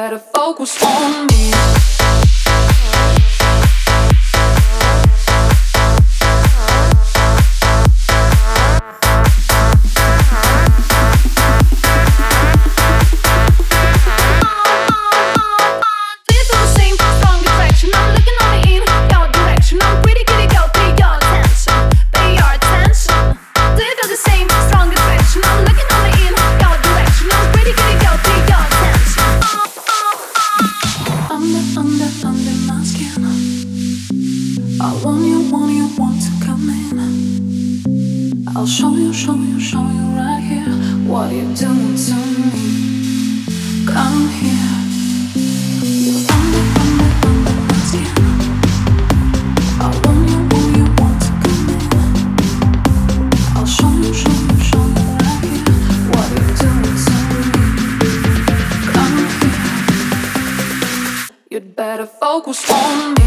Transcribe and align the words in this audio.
better 0.00 0.18
focus 0.18 0.82
on 0.82 1.26
me. 1.26 1.29
Want 35.98 36.20
to 36.22 36.30
come 36.44 36.68
in. 36.68 36.98
I'll 38.54 38.66
show 38.66 38.94
you, 38.94 39.12
show 39.12 39.34
you, 39.34 39.60
show 39.60 39.80
you 39.80 40.16
right 40.16 40.40
here 40.40 40.74
what 41.08 41.32
you're 41.32 41.54
doing 41.54 41.96
to 41.96 42.14
me. 42.14 43.44
Come 43.86 44.28
here. 44.28 44.78
You're 45.82 46.30
under, 46.36 46.64
under, 46.80 47.10
under 47.26 47.54
my 47.68 47.74
skin. 47.88 48.06
I 49.80 49.82
want 50.04 50.28
you, 50.30 50.40
want 50.50 50.70
you, 50.76 50.86
want 50.98 51.18
to 51.22 51.30
come 51.44 51.68
in. 51.70 51.82
I'll 53.56 53.66
show 53.66 53.90
you, 53.90 54.12
show 54.12 54.30
you, 54.30 54.58
show 54.60 54.84
you 54.84 55.06
right 55.20 55.40
here 55.44 55.64
what 56.10 56.26
you're 56.30 56.54
doing 56.60 56.96
to 57.06 57.14
me. 57.30 57.52
Come 58.92 59.16
here. 59.40 59.64
You'd 61.50 61.68
better 61.74 62.06
focus 62.06 62.60
on 62.70 63.14
me. 63.14 63.20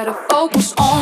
Better 0.00 0.14
focus 0.30 0.72
on 0.78 0.99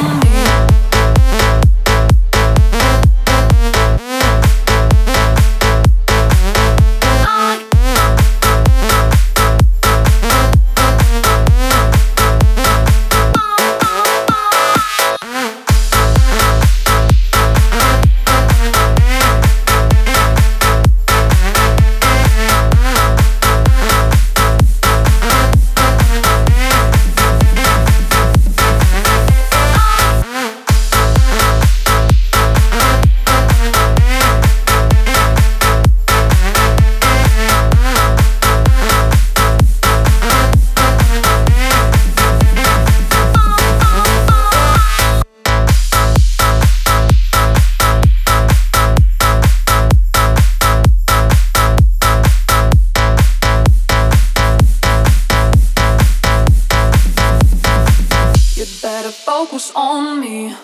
focus 59.24 59.72
on 59.74 60.20
me. 60.20 60.54